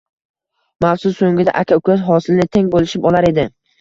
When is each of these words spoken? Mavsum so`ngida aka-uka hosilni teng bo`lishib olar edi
Mavsum 0.85 1.13
so`ngida 1.19 1.55
aka-uka 1.61 1.99
hosilni 2.09 2.49
teng 2.57 2.73
bo`lishib 2.77 3.07
olar 3.11 3.31
edi 3.33 3.45